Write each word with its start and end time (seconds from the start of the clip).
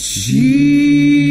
ti. 0.00 1.29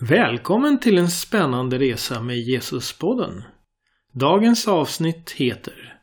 Välkommen 0.00 0.80
till 0.80 0.98
en 0.98 1.10
spännande 1.10 1.78
resa 1.78 2.22
med 2.22 2.38
Jesuspodden. 2.38 3.44
Dagens 4.12 4.68
avsnitt 4.68 5.30
heter 5.30 5.98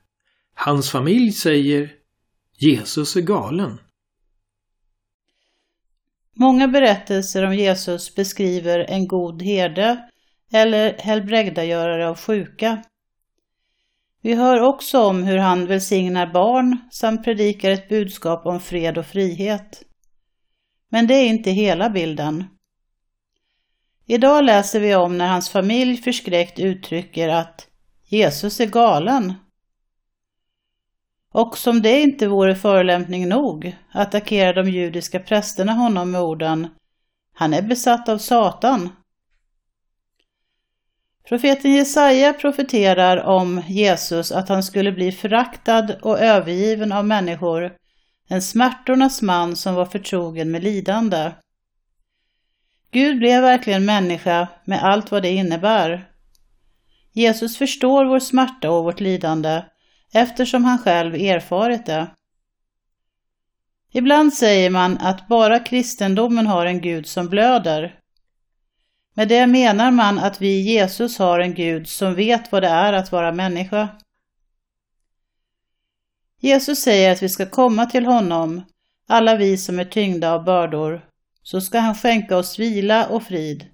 Hans 0.54 0.92
familj 0.92 1.32
säger 1.32 1.92
Jesus 2.60 3.16
är 3.16 3.22
galen. 3.22 3.80
Många 6.34 6.68
berättelser 6.68 7.46
om 7.46 7.56
Jesus 7.56 8.16
beskriver 8.16 8.80
en 8.80 9.08
god 9.08 9.42
herde 9.42 10.10
eller 10.54 10.94
helbrägdagörare 10.94 12.10
av 12.10 12.18
sjuka. 12.18 12.84
Vi 14.22 14.36
hör 14.36 14.62
också 14.62 15.00
om 15.00 15.24
hur 15.24 15.38
han 15.38 15.68
välsignar 15.68 16.34
barn 16.34 16.78
samt 16.92 17.24
predikar 17.24 17.72
ett 17.72 17.90
budskap 17.90 18.46
om 18.46 18.60
fred 18.60 18.98
och 18.98 19.06
frihet. 19.06 19.84
Men 20.90 21.08
det 21.08 21.14
är 21.14 21.26
inte 21.26 21.52
hela 21.52 21.90
bilden. 21.90 22.44
Idag 24.08 24.46
läser 24.46 24.80
vi 24.80 24.96
om 24.96 25.18
när 25.18 25.28
hans 25.28 25.50
familj 25.50 25.98
förskräckt 25.98 26.60
uttrycker 26.60 27.30
att 27.30 27.68
Jesus 28.04 28.60
är 28.60 28.66
galen. 28.66 29.34
Och 31.34 31.58
som 31.58 31.82
det 31.82 32.02
inte 32.02 32.28
vore 32.28 32.56
förolämpning 32.56 33.30
nog 33.30 33.76
attackerar 33.92 34.54
de 34.54 34.70
judiska 34.70 35.20
prästerna 35.20 35.74
honom 35.74 36.12
med 36.12 36.22
orden 36.22 36.68
Han 37.34 37.54
är 37.54 37.62
besatt 37.62 38.10
av 38.10 38.18
Satan. 38.18 38.90
Profeten 41.28 41.72
Jesaja 41.72 42.34
profeterar 42.34 43.24
om 43.24 43.62
Jesus 43.68 44.32
att 44.32 44.50
han 44.50 44.64
skulle 44.64 44.92
bli 44.92 45.12
föraktad 45.12 45.96
och 46.02 46.20
övergiven 46.20 46.92
av 46.92 47.06
människor, 47.06 47.76
en 48.28 48.42
smärtornas 48.42 49.22
man 49.22 49.56
som 49.56 49.76
var 49.76 49.86
förtrogen 49.86 50.52
med 50.52 50.64
lidande. 50.64 51.32
Gud 52.96 53.18
blev 53.18 53.42
verkligen 53.42 53.86
människa 53.86 54.48
med 54.66 54.84
allt 54.84 55.12
vad 55.12 55.22
det 55.22 55.32
innebär. 55.32 56.10
Jesus 57.14 57.58
förstår 57.58 58.06
vår 58.06 58.20
smärta 58.20 58.72
och 58.72 58.84
vårt 58.84 59.00
lidande 59.00 59.64
eftersom 60.14 60.64
han 60.64 60.78
själv 60.78 61.16
erfarit 61.16 61.86
det. 61.86 62.08
Ibland 63.92 64.34
säger 64.34 64.70
man 64.70 64.98
att 64.98 65.28
bara 65.28 65.60
kristendomen 65.60 66.48
har 66.48 66.66
en 66.66 66.82
Gud 66.82 67.08
som 67.08 67.30
blöder. 67.30 68.00
Med 69.14 69.28
det 69.28 69.48
menar 69.48 69.92
man 69.92 70.20
att 70.20 70.42
vi 70.42 70.48
i 70.48 70.62
Jesus 70.62 71.18
har 71.18 71.40
en 71.40 71.54
Gud 71.54 71.88
som 71.88 72.16
vet 72.16 72.52
vad 72.52 72.64
det 72.64 72.70
är 72.70 72.94
att 72.94 73.12
vara 73.12 73.32
människa. 73.32 73.88
Jesus 76.42 76.80
säger 76.80 77.12
att 77.12 77.24
vi 77.24 77.30
ska 77.30 77.46
komma 77.46 77.86
till 77.86 78.06
honom, 78.06 78.62
alla 79.08 79.36
vi 79.36 79.58
som 79.58 79.80
är 79.80 79.86
tyngda 79.86 80.34
av 80.34 80.44
bördor, 80.44 81.02
så 81.46 81.62
ska 81.62 81.80
han 81.80 81.96
skänka 81.96 82.38
oss 82.38 82.60
vila 82.60 83.08
och 83.08 83.24
frid. 83.24 83.66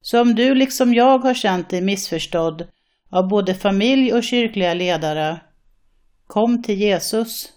Så 0.00 0.20
om 0.20 0.34
du 0.34 0.54
liksom 0.54 0.94
jag 0.94 1.18
har 1.18 1.34
känt 1.34 1.70
dig 1.70 1.82
missförstådd 1.82 2.66
av 3.10 3.28
både 3.28 3.54
familj 3.54 4.12
och 4.12 4.24
kyrkliga 4.24 4.74
ledare, 4.74 5.40
kom 6.26 6.62
till 6.62 6.80
Jesus. 6.80 7.52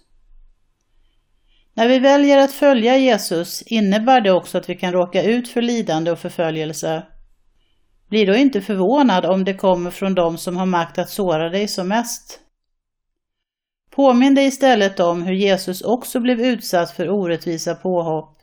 När 1.73 1.87
vi 1.87 1.99
väljer 1.99 2.37
att 2.37 2.51
följa 2.51 2.97
Jesus 2.97 3.61
innebär 3.61 4.21
det 4.21 4.31
också 4.31 4.57
att 4.57 4.69
vi 4.69 4.75
kan 4.75 4.91
råka 4.91 5.23
ut 5.23 5.47
för 5.47 5.61
lidande 5.61 6.11
och 6.11 6.19
förföljelse. 6.19 7.03
Bli 8.09 8.25
då 8.25 8.35
inte 8.35 8.61
förvånad 8.61 9.25
om 9.25 9.43
det 9.43 9.53
kommer 9.53 9.91
från 9.91 10.15
dem 10.15 10.37
som 10.37 10.57
har 10.57 10.65
makt 10.65 10.97
att 10.97 11.09
såra 11.09 11.49
dig 11.49 11.67
som 11.67 11.87
mest. 11.87 12.39
Påminn 13.91 14.35
dig 14.35 14.45
istället 14.45 14.99
om 14.99 15.23
hur 15.23 15.33
Jesus 15.33 15.81
också 15.81 16.19
blev 16.19 16.41
utsatt 16.41 16.91
för 16.91 17.09
orättvisa 17.09 17.75
påhopp 17.75 18.36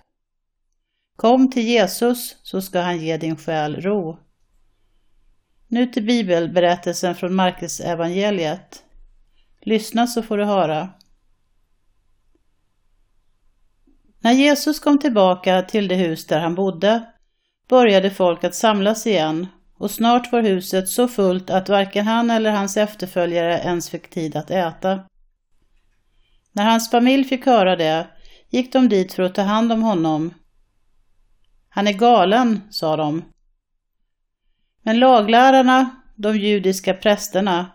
Kom 1.17 1.51
till 1.51 1.63
Jesus 1.63 2.37
så 2.43 2.63
ska 2.63 2.81
han 2.81 2.99
ge 2.99 3.17
din 3.17 3.37
själ 3.37 3.81
ro. 3.81 4.19
Nu 5.69 5.87
till 5.87 6.05
bibelberättelsen 6.07 7.15
från 7.15 7.35
Markus 7.35 7.81
evangeliet. 7.81 8.85
Lyssna 9.61 10.07
så 10.07 10.23
får 10.23 10.39
du 10.39 10.45
höra. 10.45 10.89
När 14.21 14.33
Jesus 14.33 14.81
kom 14.81 14.99
tillbaka 14.99 15.63
till 15.63 15.89
det 15.89 15.95
hus 15.95 16.27
där 16.27 16.41
han 16.41 16.55
bodde 16.55 17.07
började 17.69 18.11
folk 18.11 18.45
att 18.45 18.55
samlas 18.55 19.07
igen 19.07 19.47
och 19.79 19.91
snart 19.91 20.33
var 20.33 20.43
huset 20.43 20.89
så 20.89 21.09
fullt 21.09 21.51
att 21.51 21.69
varken 21.69 22.07
han 22.07 22.31
eller 22.31 22.51
hans 22.51 22.77
efterföljare 22.77 23.59
ens 23.59 23.91
fick 23.91 24.11
tid 24.11 24.37
att 24.37 24.51
äta. 24.51 25.01
När 26.53 26.65
hans 26.65 26.91
familj 26.91 27.25
fick 27.25 27.47
höra 27.47 27.77
det 27.77 28.07
gick 28.51 28.73
de 28.73 28.89
dit 28.89 29.13
för 29.13 29.23
att 29.23 29.35
ta 29.35 29.43
hand 29.43 29.73
om 29.73 29.83
honom 29.83 30.35
han 31.75 31.87
är 31.87 31.93
galen, 31.93 32.61
sa 32.71 32.97
de. 32.97 33.23
Men 34.83 34.99
laglärarna, 34.99 35.91
de 36.17 36.39
judiska 36.39 36.95
prästerna, 36.95 37.67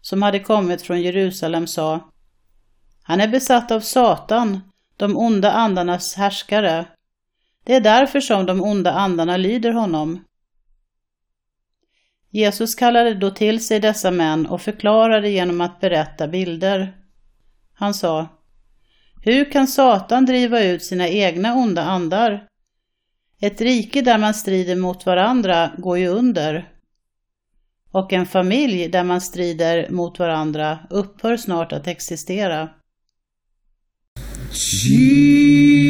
som 0.00 0.22
hade 0.22 0.38
kommit 0.38 0.82
från 0.82 1.02
Jerusalem 1.02 1.66
sa 1.66 2.10
Han 3.02 3.20
är 3.20 3.28
besatt 3.28 3.70
av 3.70 3.80
Satan, 3.80 4.60
de 4.96 5.16
onda 5.16 5.52
andarnas 5.52 6.14
härskare. 6.14 6.86
Det 7.64 7.74
är 7.74 7.80
därför 7.80 8.20
som 8.20 8.46
de 8.46 8.60
onda 8.62 8.92
andarna 8.92 9.36
lyder 9.36 9.72
honom. 9.72 10.24
Jesus 12.30 12.74
kallade 12.74 13.14
då 13.14 13.30
till 13.30 13.66
sig 13.66 13.80
dessa 13.80 14.10
män 14.10 14.46
och 14.46 14.62
förklarade 14.62 15.30
genom 15.30 15.60
att 15.60 15.80
berätta 15.80 16.28
bilder. 16.28 16.96
Han 17.74 17.94
sa 17.94 18.26
Hur 19.22 19.52
kan 19.52 19.66
Satan 19.66 20.26
driva 20.26 20.62
ut 20.62 20.84
sina 20.84 21.08
egna 21.08 21.54
onda 21.54 21.82
andar? 21.82 22.48
Ett 23.40 23.60
rike 23.60 24.02
där 24.02 24.18
man 24.18 24.34
strider 24.34 24.76
mot 24.76 25.06
varandra 25.06 25.70
går 25.78 25.98
ju 25.98 26.08
under. 26.08 26.72
Och 27.90 28.12
en 28.12 28.26
familj 28.26 28.88
där 28.88 29.04
man 29.04 29.20
strider 29.20 29.90
mot 29.90 30.18
varandra 30.18 30.78
upphör 30.90 31.36
snart 31.36 31.72
att 31.72 31.86
existera. 31.86 32.68
Jesus. 34.50 35.83